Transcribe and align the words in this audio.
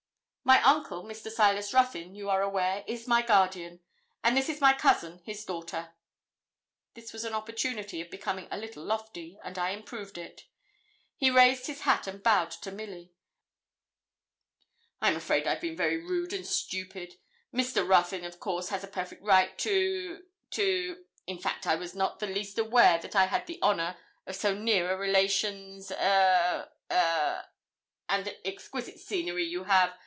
'My 0.43 0.61
uncle, 0.63 1.05
Mr. 1.05 1.31
Silas 1.31 1.73
Ruthyn, 1.73 2.13
you 2.13 2.29
are 2.29 2.41
aware, 2.41 2.83
is 2.85 3.07
my 3.07 3.21
guardian; 3.21 3.79
and 4.21 4.35
this 4.35 4.49
is 4.49 4.59
my 4.59 4.73
cousin, 4.73 5.19
his 5.23 5.45
daughter.' 5.45 5.93
This 6.93 7.13
was 7.13 7.23
an 7.23 7.31
opportunity 7.33 8.01
of 8.01 8.09
becoming 8.09 8.49
a 8.51 8.57
little 8.57 8.83
lofty, 8.83 9.39
and 9.45 9.57
I 9.57 9.69
improved 9.69 10.17
it. 10.17 10.47
He 11.15 11.31
raised 11.31 11.67
his 11.67 11.81
hat 11.81 12.05
and 12.05 12.21
bowed 12.21 12.51
to 12.51 12.71
Milly. 12.71 13.13
'I'm 14.99 15.15
afraid 15.15 15.47
I've 15.47 15.61
been 15.61 15.77
very 15.77 15.95
rude 16.03 16.33
and 16.33 16.45
stupid. 16.45 17.15
Mr. 17.53 17.87
Ruthyn, 17.87 18.25
of 18.25 18.41
course, 18.41 18.67
has 18.69 18.83
a 18.83 18.87
perfect 18.89 19.23
right 19.23 19.57
to 19.59 20.25
to 20.49 21.05
in 21.27 21.37
fact, 21.37 21.65
I 21.65 21.75
was 21.75 21.95
not 21.95 22.19
the 22.19 22.27
least 22.27 22.59
aware 22.59 22.97
that 22.97 23.15
I 23.15 23.27
had 23.27 23.45
the 23.47 23.61
honour 23.63 23.95
of 24.25 24.35
so 24.35 24.53
near 24.53 24.91
a 24.91 24.97
relation's 24.97 25.91
a 25.91 26.69
a 26.89 27.45
and 28.09 28.25
what 28.25 28.37
exquisite 28.43 28.99
scenery 28.99 29.45
you 29.45 29.63
have! 29.65 29.93